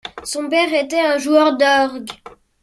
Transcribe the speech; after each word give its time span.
Son 0.23 0.49
père 0.49 0.73
était 0.73 0.99
un 0.99 1.19
joueur 1.19 1.57
d'orgue. 1.57 2.09